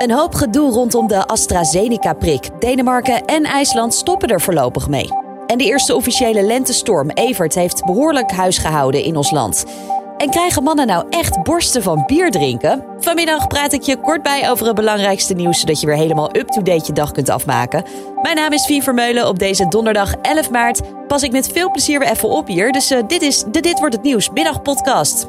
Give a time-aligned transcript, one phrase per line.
[0.00, 2.48] Een hoop gedoe rondom de AstraZeneca-prik.
[2.58, 5.08] Denemarken en IJsland stoppen er voorlopig mee.
[5.46, 9.64] En de eerste officiële lentestorm, Evert, heeft behoorlijk huis gehouden in ons land.
[10.16, 12.84] En krijgen mannen nou echt borsten van bier drinken?
[12.98, 16.86] Vanmiddag praat ik je kort bij over het belangrijkste nieuws, zodat je weer helemaal up-to-date
[16.86, 17.84] je dag kunt afmaken.
[18.22, 19.28] Mijn naam is Vie Vermeulen.
[19.28, 22.72] Op deze donderdag 11 maart pas ik met veel plezier weer even op hier.
[22.72, 25.26] Dus uh, dit is de Dit Wordt Het Nieuws middagpodcast.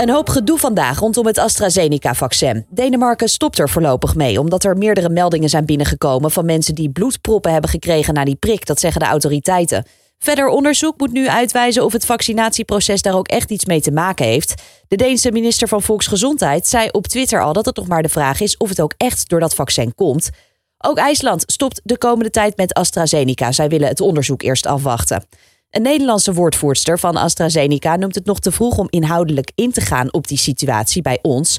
[0.00, 2.66] Een hoop gedoe vandaag rondom het AstraZeneca-vaccin.
[2.68, 7.52] Denemarken stopt er voorlopig mee, omdat er meerdere meldingen zijn binnengekomen van mensen die bloedproppen
[7.52, 8.66] hebben gekregen na die prik.
[8.66, 9.84] Dat zeggen de autoriteiten.
[10.18, 14.26] Verder onderzoek moet nu uitwijzen of het vaccinatieproces daar ook echt iets mee te maken
[14.26, 14.62] heeft.
[14.88, 18.40] De Deense minister van Volksgezondheid zei op Twitter al dat het nog maar de vraag
[18.40, 20.30] is of het ook echt door dat vaccin komt.
[20.78, 23.52] Ook IJsland stopt de komende tijd met AstraZeneca.
[23.52, 25.24] Zij willen het onderzoek eerst afwachten.
[25.70, 30.12] Een Nederlandse woordvoerster van AstraZeneca noemt het nog te vroeg om inhoudelijk in te gaan
[30.12, 31.58] op die situatie bij ons.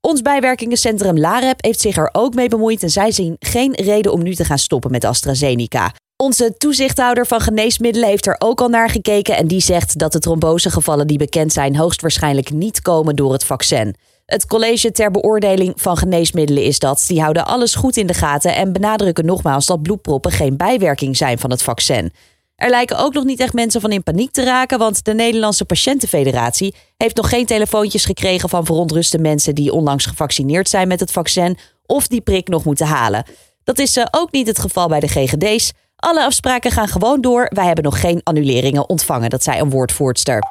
[0.00, 4.22] Ons bijwerkingencentrum LAREP heeft zich er ook mee bemoeid en zij zien geen reden om
[4.22, 5.92] nu te gaan stoppen met AstraZeneca.
[6.16, 10.18] Onze toezichthouder van geneesmiddelen heeft er ook al naar gekeken en die zegt dat de
[10.18, 13.94] trombosegevallen die bekend zijn hoogstwaarschijnlijk niet komen door het vaccin.
[14.26, 17.04] Het college ter beoordeling van geneesmiddelen is dat.
[17.08, 21.38] Die houden alles goed in de gaten en benadrukken nogmaals dat bloedproppen geen bijwerking zijn
[21.38, 22.12] van het vaccin.
[22.56, 25.64] Er lijken ook nog niet echt mensen van in paniek te raken, want de Nederlandse
[25.64, 31.12] Patiëntenfederatie heeft nog geen telefoontjes gekregen van verontruste mensen die onlangs gevaccineerd zijn met het
[31.12, 33.24] vaccin of die prik nog moeten halen.
[33.64, 35.72] Dat is eh, ook niet het geval bij de GGD's.
[35.96, 37.50] Alle afspraken gaan gewoon door.
[37.54, 40.42] Wij hebben nog geen annuleringen ontvangen, dat zei een woordvoerster.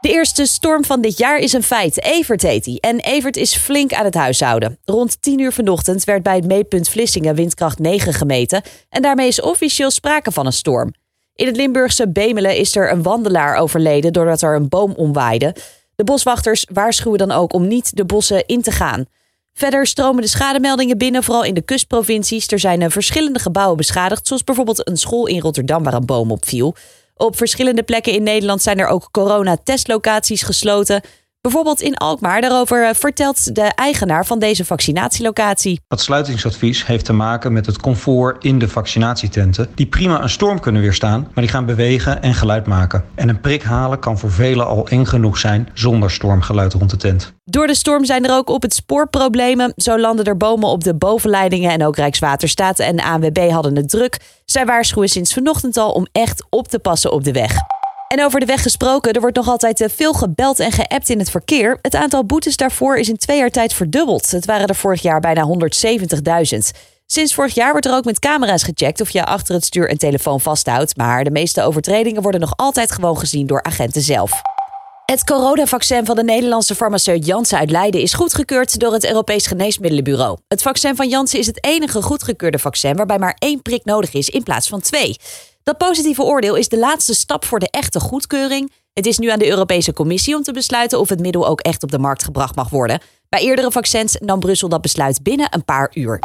[0.00, 2.02] De eerste storm van dit jaar is een feit.
[2.02, 2.78] Evert heet hij.
[2.80, 4.78] En Evert is flink aan het huishouden.
[4.84, 8.62] Rond 10 uur vanochtend werd bij het meetpunt Vlissingen windkracht 9 gemeten.
[8.88, 10.92] En daarmee is officieel sprake van een storm.
[11.36, 15.54] In het Limburgse Bemelen is er een wandelaar overleden doordat er een boom omwaaide.
[15.94, 19.04] De boswachters waarschuwen dan ook om niet de bossen in te gaan.
[19.52, 22.46] Verder stromen de schademeldingen binnen, vooral in de kustprovincies.
[22.46, 26.74] Er zijn verschillende gebouwen beschadigd, zoals bijvoorbeeld een school in Rotterdam waar een boom opviel.
[27.14, 31.00] Op verschillende plekken in Nederland zijn er ook coronatestlocaties gesloten.
[31.46, 32.40] Bijvoorbeeld in Alkmaar.
[32.40, 35.80] Daarover eh, vertelt de eigenaar van deze vaccinatielocatie.
[35.88, 39.68] Het sluitingsadvies heeft te maken met het comfort in de vaccinatietenten.
[39.74, 43.04] Die prima een storm kunnen weerstaan, maar die gaan bewegen en geluid maken.
[43.14, 46.96] En een prik halen kan voor velen al eng genoeg zijn zonder stormgeluid rond de
[46.96, 47.32] tent.
[47.44, 49.72] Door de storm zijn er ook op het spoor problemen.
[49.76, 54.20] Zo landen er bomen op de bovenleidingen en ook Rijkswaterstaat en ANWB hadden het druk.
[54.44, 57.52] Zij waarschuwen sinds vanochtend al om echt op te passen op de weg.
[58.08, 61.18] En over de weg gesproken, er wordt nog altijd eh, veel gebeld en geappt in
[61.18, 61.78] het verkeer.
[61.82, 64.30] Het aantal boetes daarvoor is in twee jaar tijd verdubbeld.
[64.30, 66.58] Het waren er vorig jaar bijna 170.000.
[67.06, 69.98] Sinds vorig jaar wordt er ook met camera's gecheckt of je achter het stuur een
[69.98, 70.96] telefoon vasthoudt.
[70.96, 74.42] Maar de meeste overtredingen worden nog altijd gewoon gezien door agenten zelf.
[75.04, 80.38] Het coronavaccin van de Nederlandse farmaceut Janssen uit Leiden is goedgekeurd door het Europees Geneesmiddelenbureau.
[80.48, 84.28] Het vaccin van Janssen is het enige goedgekeurde vaccin waarbij maar één prik nodig is
[84.28, 85.16] in plaats van twee.
[85.66, 88.72] Dat positieve oordeel is de laatste stap voor de echte goedkeuring.
[88.92, 91.82] Het is nu aan de Europese Commissie om te besluiten of het middel ook echt
[91.82, 93.00] op de markt gebracht mag worden.
[93.28, 96.18] Bij eerdere vaccins nam Brussel dat besluit binnen een paar uur.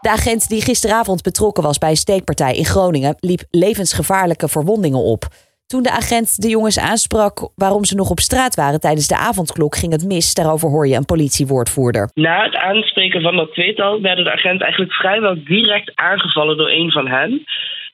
[0.00, 5.24] De agent die gisteravond betrokken was bij een steekpartij in Groningen liep levensgevaarlijke verwondingen op.
[5.66, 9.76] Toen de agent de jongens aansprak waarom ze nog op straat waren tijdens de avondklok,
[9.76, 10.34] ging het mis.
[10.34, 12.10] Daarover hoor je een politiewoordvoerder.
[12.14, 16.90] Na het aanspreken van dat tweetal werden de agent eigenlijk vrijwel direct aangevallen door een
[16.90, 17.44] van hen.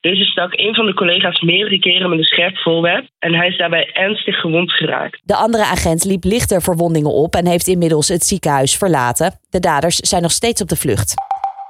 [0.03, 3.59] Deze stak een van de collega's meerdere keren met een scherp voorwerp en hij is
[3.59, 5.21] daarbij ernstig gewond geraakt.
[5.25, 9.39] De andere agent liep lichter verwondingen op en heeft inmiddels het ziekenhuis verlaten.
[9.51, 11.15] De daders zijn nog steeds op de vlucht.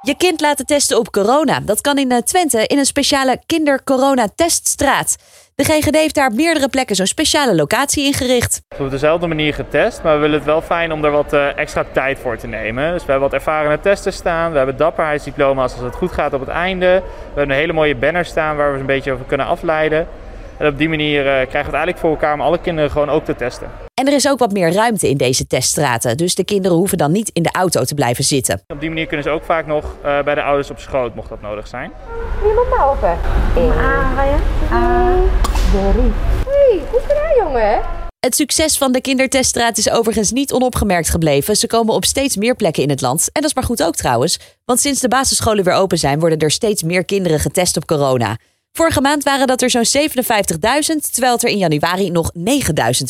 [0.05, 1.61] Je kind laten testen op corona.
[1.61, 5.17] Dat kan in eh, Twente in een speciale kinder-corona-teststraat.
[5.55, 8.63] De GGD heeft daar op meerdere plekken zo'n speciale locatie ingericht.
[8.77, 11.59] We op dezelfde manier getest, maar we willen het wel fijn om er wat uh,
[11.59, 12.93] extra tijd voor te nemen.
[12.93, 14.51] Dus we hebben wat ervarende testen staan.
[14.51, 16.87] We hebben dapperheidsdiploma's als het goed gaat op het einde.
[16.87, 20.09] We hebben een hele mooie banner staan waar we een beetje over kunnen afleiden.
[20.59, 23.11] En op die manier uh, krijgen we het eigenlijk voor elkaar om alle kinderen gewoon
[23.11, 23.69] ook te testen.
[23.95, 26.17] En er is ook wat meer ruimte in deze teststraten.
[26.17, 28.63] Dus de kinderen hoeven dan niet in de auto te blijven zitten.
[28.67, 31.29] Op die manier kunnen ze ook vaak nog uh, bij de ouders op schoot, mocht
[31.29, 31.91] dat nodig zijn.
[32.43, 33.19] Je moet maar open.
[33.79, 34.37] A, ga je?
[34.73, 35.15] A,
[35.93, 36.13] drie.
[36.47, 37.81] Hé, goed gedaan jongen.
[38.21, 41.57] Het succes van de kinderteststraat is overigens niet onopgemerkt gebleven.
[41.57, 43.21] Ze komen op steeds meer plekken in het land.
[43.21, 44.39] En dat is maar goed ook trouwens.
[44.65, 48.37] Want sinds de basisscholen weer open zijn, worden er steeds meer kinderen getest op corona.
[48.75, 52.43] Vorige maand waren dat er zo'n 57.000, terwijl het er in januari nog 9.000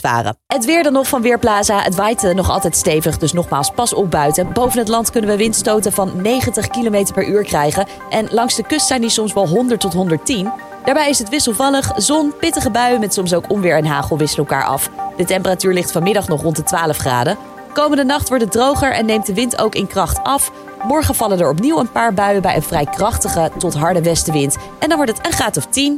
[0.01, 0.37] waren.
[0.47, 1.83] Het weer dan nog van Weerplaza.
[1.83, 4.53] Het waait nog altijd stevig, dus nogmaals pas op buiten.
[4.53, 7.87] Boven het land kunnen we windstoten van 90 km per uur krijgen.
[8.11, 10.53] En langs de kust zijn die soms wel 100 tot 110.
[10.85, 14.67] Daarbij is het wisselvallig, zon, pittige buien met soms ook onweer en hagel wisselen elkaar
[14.67, 14.91] af.
[15.17, 17.39] De temperatuur ligt vanmiddag nog rond de 12 graden.
[17.73, 20.53] Komende nacht wordt het droger en neemt de wind ook in kracht af.
[20.83, 24.57] Morgen vallen er opnieuw een paar buien bij een vrij krachtige tot harde westenwind.
[24.79, 25.97] En dan wordt het een graad of 10.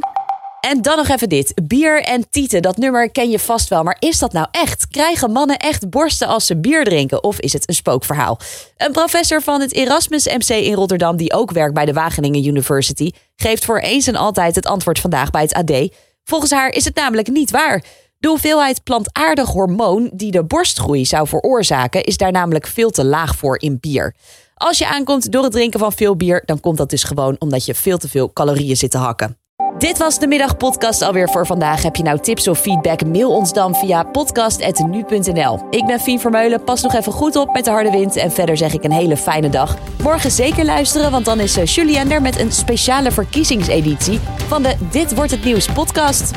[0.59, 1.53] En dan nog even dit.
[1.67, 3.83] Bier en tieten, dat nummer ken je vast wel.
[3.83, 4.87] Maar is dat nou echt?
[4.87, 7.23] Krijgen mannen echt borsten als ze bier drinken?
[7.23, 8.39] Of is het een spookverhaal?
[8.77, 13.11] Een professor van het Erasmus MC in Rotterdam, die ook werkt bij de Wageningen University,
[13.35, 15.89] geeft voor eens en altijd het antwoord vandaag bij het AD.
[16.23, 17.83] Volgens haar is het namelijk niet waar.
[18.17, 23.35] De hoeveelheid plantaardig hormoon die de borstgroei zou veroorzaken, is daar namelijk veel te laag
[23.35, 24.15] voor in bier.
[24.57, 27.65] Als je aankomt door het drinken van veel bier, dan komt dat dus gewoon omdat
[27.65, 29.37] je veel te veel calorieën zit te hakken.
[29.77, 31.83] Dit was de middagpodcast alweer voor vandaag.
[31.83, 33.05] Heb je nou tips of feedback?
[33.05, 35.67] Mail ons dan via podcast.nu.nl.
[35.69, 36.63] Ik ben Fien Vermeulen.
[36.63, 38.15] Pas nog even goed op met de harde wind.
[38.15, 39.77] En verder zeg ik een hele fijne dag.
[40.03, 45.15] Morgen zeker luisteren, want dan is Julian er met een speciale verkiezingseditie van de Dit
[45.15, 46.31] wordt het nieuws podcast.